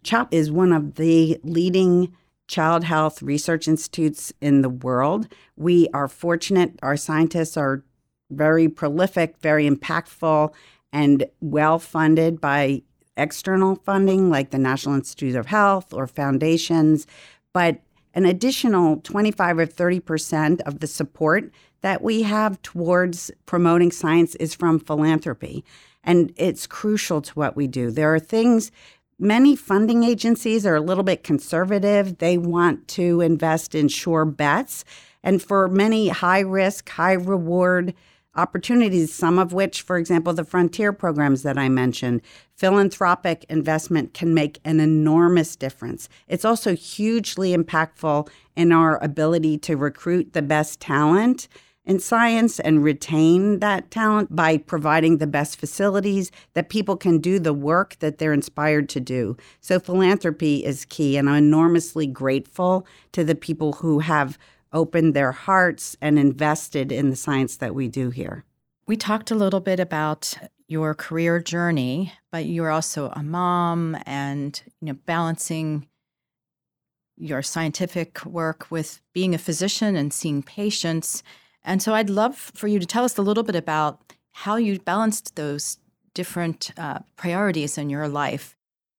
CHOP 0.03 0.35
is 0.35 0.51
one 0.51 0.73
of 0.73 0.97
the 0.97 1.39
leading 1.45 2.17
child 2.49 2.83
health 2.83 3.23
research 3.23 3.69
institutes 3.69 4.33
in 4.41 4.63
the 4.63 4.69
world. 4.69 5.29
We 5.55 5.89
are 5.95 6.09
fortunate, 6.09 6.77
our 6.83 6.97
scientists 6.97 7.57
are 7.57 7.85
very 8.31 8.69
prolific, 8.69 9.37
very 9.39 9.71
impactful, 9.71 10.53
and 10.93 11.27
well 11.41 11.79
funded 11.79 12.41
by 12.41 12.83
external 13.17 13.77
funding 13.77 14.31
like 14.31 14.51
the 14.51 14.59
National 14.59 14.95
Institutes 14.95 15.37
of 15.37 15.47
Health 15.47 15.93
or 15.93 16.07
foundations, 16.07 17.07
but 17.53 17.81
an 18.15 18.27
additional 18.27 18.97
25 18.99 19.59
or 19.59 19.67
30% 19.67 20.61
of 20.63 20.81
the 20.81 20.87
support 20.87 21.53
that 21.83 22.03
we 22.03 22.23
have 22.23 22.61
towards 22.63 23.31
promoting 23.47 23.91
science 23.91 24.35
is 24.37 24.55
from 24.55 24.79
philanthropy. 24.79 25.65
And 26.03 26.33
it's 26.37 26.67
crucial 26.67 27.23
to 27.23 27.33
what 27.35 27.57
we 27.57 27.67
do. 27.67 27.91
There 27.91 28.13
are 28.15 28.19
things, 28.19 28.73
many 29.19 29.55
funding 29.55 30.03
agencies 30.03 30.67
are 30.67 30.77
a 30.77 30.81
little 30.81 31.05
bit 31.05 31.23
conservative. 31.23 32.19
They 32.19 32.39
want 32.39 32.89
to 32.89 33.21
invest 33.21 33.75
in 33.75 33.89
sure 33.89 34.25
bets. 34.25 34.85
And 35.23 35.43
for 35.43 35.69
many 35.69 36.09
high 36.09 36.41
risk, 36.41 36.89
high 36.89 37.13
reward 37.13 37.95
opportunities, 38.35 39.13
some 39.13 39.39
of 39.39 39.53
which, 39.53 39.83
for 39.83 39.97
example, 39.97 40.33
the 40.33 40.45
frontier 40.45 40.93
programs 40.93 41.43
that 41.43 41.59
I 41.59 41.69
mentioned, 41.69 42.23
philanthropic 42.57 43.45
investment 43.49 44.15
can 44.15 44.35
make 44.35 44.61
an 44.65 44.81
enormous 44.81 45.57
difference. 45.57 46.09
It's 46.29 46.45
also 46.45 46.75
hugely 46.75 47.57
impactful 47.57 48.29
in 48.57 48.73
our 48.73 49.03
ability 49.03 49.59
to 49.59 49.77
recruit 49.77 50.33
the 50.33 50.43
best 50.43 50.81
talent 50.81 51.49
in 51.85 51.99
science 51.99 52.61
and 52.61 52.85
retain 52.85 53.59
that 53.61 53.91
talent 53.91 54.37
by 54.37 54.59
providing 54.59 55.19
the 55.19 55.27
best 55.27 55.59
facilities 55.59 56.31
that 56.55 56.69
people 56.69 56.97
can 56.97 57.19
do 57.19 57.39
the 57.39 57.55
work 57.55 57.97
that 58.01 58.19
they're 58.19 58.33
inspired 58.33 58.89
to 58.91 59.01
do. 59.01 59.37
So, 59.61 59.81
philanthropy 59.81 60.65
is 60.65 60.85
key, 60.85 61.17
and 61.17 61.29
I'm 61.29 61.37
enormously 61.37 62.07
grateful 62.07 62.87
to 63.13 63.25
the 63.25 63.35
people 63.35 63.73
who 63.75 64.01
have 64.01 64.39
opened 64.73 65.15
their 65.15 65.33
hearts 65.33 65.97
and 66.01 66.19
invested 66.19 66.93
in 66.93 67.11
the 67.11 67.17
science 67.17 67.57
that 67.57 67.75
we 67.75 67.89
do 67.89 68.11
here. 68.11 68.45
We 68.87 68.97
talked 68.97 69.31
a 69.31 69.35
little 69.37 69.61
bit 69.61 69.81
about 69.81 70.35
your 70.69 70.95
career 70.95 71.41
journey, 71.41 72.13
but 72.31 72.47
you're 72.47 72.71
also 72.71 73.11
a 73.11 73.23
mom 73.23 73.97
and 74.07 74.61
you 74.81 74.87
know 74.87 74.99
balancing 75.07 75.87
your 77.17 77.43
scientific 77.43 78.25
work 78.25 78.67
with 78.71 79.03
being 79.13 79.35
a 79.35 79.39
physician 79.39 79.95
and 79.95 80.13
seeing 80.13 80.43
patients. 80.43 81.23
And 81.63 81.83
so 81.83 81.95
I'd 81.95 82.09
love 82.09 82.37
for 82.37 82.67
you 82.67 82.79
to 82.79 82.87
tell 82.87 83.05
us 83.05 83.19
a 83.19 83.23
little 83.23 83.43
bit 83.43 83.57
about 83.57 84.15
how 84.33 84.57
you 84.57 84.79
balanced 84.79 85.37
those 85.37 85.79
different 86.15 86.71
uh, 86.79 87.01
priorities 87.17 87.77
in 87.77 87.91
your 87.91 88.09
life. 88.09 88.57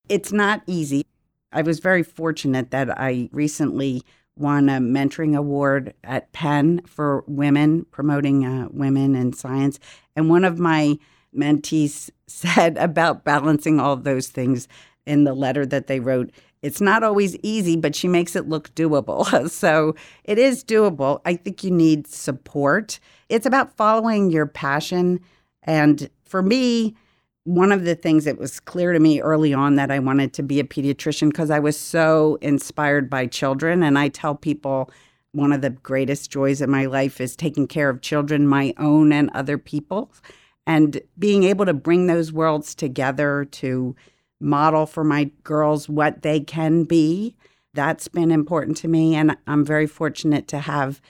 It's 0.07 0.31
not 0.31 0.61
easy. 0.67 1.05
I 1.51 1.63
was 1.63 1.79
very 1.79 2.03
fortunate 2.03 2.71
that 2.71 2.97
I 2.99 3.29
recently 3.31 4.03
won 4.35 4.69
a 4.69 4.79
mentoring 4.79 5.35
award 5.35 5.93
at 6.03 6.31
Penn 6.33 6.81
for 6.85 7.23
women, 7.27 7.85
promoting 7.91 8.45
uh, 8.45 8.67
women 8.71 9.15
in 9.15 9.33
science. 9.33 9.79
And 10.15 10.29
one 10.29 10.43
of 10.43 10.59
my 10.59 10.97
mentees 11.35 12.09
said 12.27 12.77
about 12.77 13.23
balancing 13.23 13.79
all 13.79 13.95
those 13.95 14.27
things 14.27 14.67
in 15.05 15.23
the 15.23 15.33
letter 15.33 15.65
that 15.65 15.87
they 15.87 15.99
wrote 15.99 16.31
it's 16.61 16.81
not 16.81 17.03
always 17.03 17.35
easy, 17.37 17.75
but 17.75 17.95
she 17.95 18.07
makes 18.07 18.35
it 18.35 18.47
look 18.47 18.73
doable. 18.75 19.49
so 19.49 19.95
it 20.23 20.37
is 20.37 20.63
doable. 20.63 21.21
I 21.25 21.35
think 21.35 21.63
you 21.63 21.71
need 21.71 22.07
support. 22.07 22.99
It's 23.29 23.45
about 23.45 23.75
following 23.75 24.29
your 24.29 24.45
passion. 24.45 25.19
And 25.63 26.09
for 26.23 26.41
me, 26.41 26.95
one 27.43 27.71
of 27.71 27.85
the 27.85 27.95
things 27.95 28.25
that 28.25 28.37
was 28.37 28.59
clear 28.59 28.93
to 28.93 28.99
me 28.99 29.19
early 29.19 29.53
on 29.53 29.75
that 29.75 29.89
I 29.89 29.99
wanted 29.99 30.33
to 30.33 30.43
be 30.43 30.59
a 30.59 30.63
pediatrician 30.63 31.29
because 31.29 31.49
I 31.49 31.59
was 31.59 31.77
so 31.77 32.37
inspired 32.41 33.09
by 33.09 33.25
children. 33.25 33.81
And 33.81 33.97
I 33.97 34.09
tell 34.09 34.35
people 34.35 34.91
one 35.31 35.51
of 35.51 35.61
the 35.61 35.71
greatest 35.71 36.29
joys 36.29 36.61
of 36.61 36.69
my 36.69 36.85
life 36.85 37.19
is 37.19 37.35
taking 37.35 37.67
care 37.67 37.89
of 37.89 38.01
children, 38.01 38.47
my 38.47 38.73
own 38.77 39.11
and 39.11 39.29
other 39.33 39.57
people's, 39.57 40.21
and 40.67 41.01
being 41.17 41.43
able 41.43 41.65
to 41.65 41.73
bring 41.73 42.07
those 42.07 42.31
worlds 42.31 42.75
together 42.75 43.45
to 43.45 43.95
model 44.39 44.85
for 44.85 45.03
my 45.03 45.31
girls 45.43 45.89
what 45.89 46.21
they 46.21 46.39
can 46.39 46.83
be. 46.83 47.35
That's 47.73 48.07
been 48.07 48.31
important 48.31 48.77
to 48.77 48.87
me. 48.87 49.15
And 49.15 49.35
I'm 49.47 49.65
very 49.65 49.87
fortunate 49.87 50.47
to 50.49 50.59
have 50.59 51.01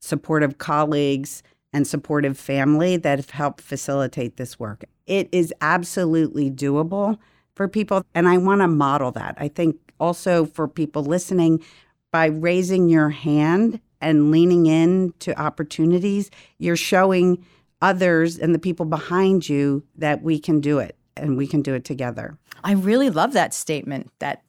supportive 0.00 0.58
colleagues 0.58 1.42
and 1.72 1.86
supportive 1.86 2.38
family 2.38 2.96
that 2.96 3.18
have 3.18 3.30
helped 3.30 3.60
facilitate 3.60 4.36
this 4.36 4.58
work. 4.58 4.84
It 5.06 5.28
is 5.32 5.52
absolutely 5.60 6.50
doable 6.50 7.18
for 7.54 7.68
people, 7.68 8.04
and 8.14 8.28
I 8.28 8.38
want 8.38 8.60
to 8.60 8.68
model 8.68 9.10
that. 9.12 9.34
I 9.38 9.48
think 9.48 9.76
also 9.98 10.46
for 10.46 10.68
people 10.68 11.04
listening, 11.04 11.62
by 12.10 12.26
raising 12.26 12.88
your 12.88 13.10
hand 13.10 13.80
and 14.00 14.30
leaning 14.30 14.66
in 14.66 15.12
to 15.18 15.38
opportunities, 15.38 16.30
you're 16.58 16.76
showing 16.76 17.44
others 17.82 18.38
and 18.38 18.54
the 18.54 18.58
people 18.58 18.86
behind 18.86 19.48
you 19.48 19.84
that 19.96 20.22
we 20.22 20.38
can 20.38 20.60
do 20.60 20.78
it 20.78 20.96
and 21.16 21.36
we 21.36 21.46
can 21.46 21.62
do 21.62 21.74
it 21.74 21.84
together. 21.84 22.38
I 22.64 22.72
really 22.72 23.10
love 23.10 23.32
that 23.34 23.54
statement 23.54 24.10
that 24.18 24.42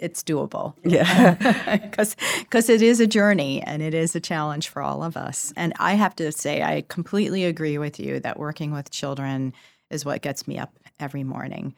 it's 0.00 0.22
doable. 0.22 0.74
Yeah. 0.84 1.36
Because 2.40 2.68
it 2.68 2.82
is 2.82 2.98
a 2.98 3.06
journey 3.06 3.62
and 3.62 3.80
it 3.82 3.94
is 3.94 4.16
a 4.16 4.20
challenge 4.20 4.68
for 4.68 4.82
all 4.82 5.04
of 5.04 5.16
us. 5.16 5.52
And 5.56 5.72
I 5.78 5.94
have 5.94 6.16
to 6.16 6.32
say 6.32 6.62
I 6.62 6.84
completely 6.88 7.44
agree 7.44 7.78
with 7.78 8.00
you 8.00 8.18
that 8.20 8.38
working 8.38 8.72
with 8.72 8.90
children 8.90 9.52
is 9.90 10.04
what 10.04 10.22
gets 10.22 10.48
me 10.48 10.58
up 10.58 10.76
every 10.98 11.22
morning. 11.22 11.74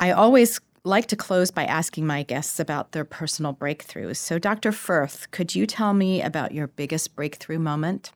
I 0.00 0.10
always 0.10 0.60
like 0.84 1.06
to 1.06 1.16
close 1.16 1.50
by 1.50 1.64
asking 1.64 2.06
my 2.06 2.24
guests 2.24 2.60
about 2.60 2.92
their 2.92 3.04
personal 3.04 3.54
breakthroughs. 3.54 4.16
So 4.16 4.38
Dr. 4.38 4.70
Furth, 4.70 5.30
could 5.30 5.54
you 5.54 5.66
tell 5.66 5.94
me 5.94 6.20
about 6.20 6.52
your 6.52 6.66
biggest 6.66 7.16
breakthrough 7.16 7.58
moment? 7.58 8.12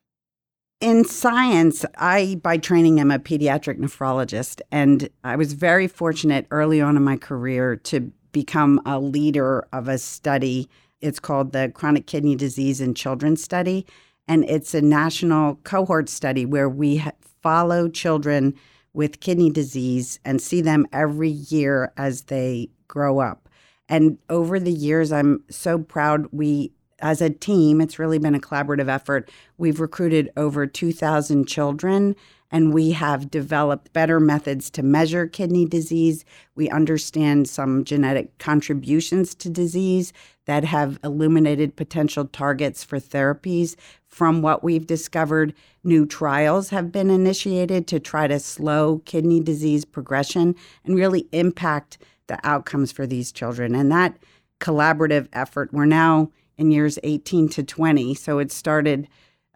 In 0.81 1.05
science, 1.05 1.85
I, 1.97 2.39
by 2.41 2.57
training, 2.57 3.01
am 3.01 3.11
a 3.11 3.19
pediatric 3.19 3.79
nephrologist, 3.79 4.61
and 4.71 5.09
I 5.25 5.35
was 5.35 5.53
very 5.55 5.89
fortunate 5.89 6.47
early 6.53 6.81
on 6.81 6.97
in 6.97 7.03
my 7.03 7.17
career 7.17 7.75
to 7.75 8.13
become 8.33 8.81
a 8.87 8.99
leader 8.99 9.67
of 9.73 9.89
a 9.89 9.99
study. 9.99 10.69
It's 11.01 11.21
called 11.21 11.53
the 11.53 11.71
Chronic 11.75 12.07
Kidney 12.07 12.37
Disease 12.37 12.81
in 12.81 12.95
Children 12.95 13.37
Study. 13.37 13.87
And 14.27 14.45
it's 14.45 14.75
a 14.75 14.83
national 14.83 15.57
cohort 15.65 16.09
study 16.09 16.45
where 16.45 16.69
we 16.69 17.03
follow 17.43 17.89
children 17.89 18.55
with 18.93 19.21
kidney 19.21 19.51
disease 19.51 20.19
and 20.25 20.41
see 20.43 20.61
them 20.61 20.87
every 20.93 21.31
year 21.31 21.93
as 21.97 22.23
they 22.23 22.69
grow 22.89 23.21
up. 23.21 23.49
And 23.89 24.19
over 24.29 24.61
the 24.61 24.73
years, 24.73 25.13
I'm 25.13 25.45
so 25.49 25.79
proud 25.79 26.27
we, 26.31 26.73
as 26.99 27.23
a 27.23 27.31
team, 27.31 27.81
it's 27.81 27.99
really 27.99 28.19
been 28.19 28.35
a 28.35 28.41
collaborative 28.41 28.89
effort. 28.89 29.31
We've 29.57 29.81
recruited 29.81 30.31
over 30.37 30.67
2,000 30.67 31.47
children 31.47 32.17
and 32.51 32.73
we 32.73 32.93
have 32.93 33.31
developed 33.31 33.93
better 33.93 34.19
methods 34.19 34.71
to 34.71 34.83
measure 34.83 35.27
kidney 35.27 35.67
disease. 35.67 36.25
We 36.55 36.71
understand 36.71 37.49
some 37.49 37.85
genetic 37.85 38.39
contributions 38.39 39.35
to 39.37 39.51
disease 39.51 40.13
that 40.47 40.65
have 40.65 40.99
illuminated 41.05 41.77
potential 41.77 42.25
targets 42.25 42.83
for 42.83 42.99
therapies. 42.99 43.77
From 44.07 44.41
what 44.41 44.65
we've 44.65 44.87
discovered, 44.87 45.53
new 45.85 46.07
trials 46.07 46.71
have 46.71 46.91
been 46.91 47.11
initiated 47.11 47.87
to 47.89 48.01
try 48.01 48.27
to 48.27 48.39
slow 48.39 49.03
kidney 49.05 49.41
disease 49.41 49.85
progression 49.85 50.55
and 50.85 50.97
really 50.97 51.29
impact 51.33 51.99
the 52.29 52.39
outcomes 52.45 52.93
for 52.93 53.07
these 53.07 53.31
children. 53.31 53.75
And 53.75 53.93
that 53.93 54.17
collaborative 54.61 55.29
effort, 55.33 55.73
we're 55.73 55.85
now 55.85 56.31
in 56.57 56.71
years 56.71 56.99
18 57.03 57.49
to 57.51 57.63
20, 57.63 58.15
so 58.15 58.39
it 58.39 58.51
started 58.51 59.07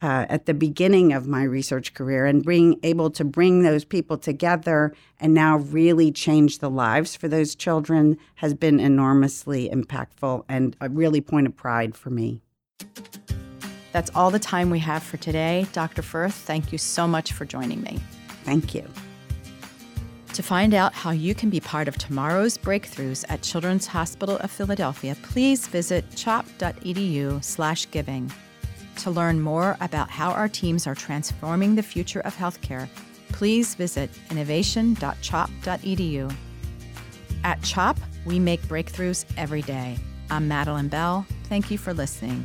uh, 0.02 0.26
at 0.28 0.46
the 0.46 0.54
beginning 0.54 1.12
of 1.12 1.28
my 1.28 1.44
research 1.44 1.94
career 1.94 2.26
and 2.26 2.44
being 2.44 2.76
able 2.82 3.08
to 3.10 3.24
bring 3.24 3.62
those 3.62 3.84
people 3.84 4.18
together 4.18 4.92
and 5.20 5.32
now 5.32 5.58
really 5.58 6.10
change 6.10 6.58
the 6.58 6.68
lives 6.68 7.14
for 7.14 7.28
those 7.28 7.54
children 7.54 8.18
has 8.36 8.52
been 8.52 8.80
enormously 8.80 9.70
impactful 9.72 10.44
and 10.48 10.76
a 10.80 10.88
really 10.88 11.20
point 11.20 11.46
of 11.46 11.56
pride 11.56 11.94
for 11.94 12.10
me. 12.10 12.40
That's 13.92 14.10
all 14.14 14.30
the 14.30 14.38
time 14.38 14.70
we 14.70 14.78
have 14.80 15.02
for 15.02 15.16
today. 15.18 15.66
Dr. 15.72 16.02
Furth, 16.02 16.34
thank 16.34 16.72
you 16.72 16.78
so 16.78 17.06
much 17.06 17.32
for 17.32 17.44
joining 17.44 17.82
me. 17.82 17.98
Thank 18.44 18.74
you. 18.74 18.88
To 20.34 20.42
find 20.42 20.72
out 20.72 20.94
how 20.94 21.10
you 21.10 21.34
can 21.34 21.50
be 21.50 21.60
part 21.60 21.88
of 21.88 21.98
tomorrow's 21.98 22.56
breakthroughs 22.56 23.26
at 23.28 23.42
Children's 23.42 23.86
Hospital 23.86 24.38
of 24.38 24.50
Philadelphia, 24.50 25.14
please 25.22 25.66
visit 25.66 26.06
chop.edu/giving. 26.16 28.32
To 28.98 29.10
learn 29.10 29.40
more 29.40 29.76
about 29.80 30.10
how 30.10 30.30
our 30.30 30.48
teams 30.48 30.86
are 30.86 30.94
transforming 30.94 31.74
the 31.74 31.82
future 31.82 32.20
of 32.20 32.36
healthcare, 32.36 32.88
please 33.28 33.74
visit 33.74 34.10
innovation.chop.edu. 34.30 36.34
At 37.44 37.62
CHOP, 37.62 37.98
we 38.24 38.38
make 38.38 38.62
breakthroughs 38.62 39.24
every 39.36 39.62
day. 39.62 39.98
I'm 40.30 40.46
Madeline 40.46 40.88
Bell. 40.88 41.26
Thank 41.44 41.70
you 41.70 41.78
for 41.78 41.92
listening. 41.92 42.44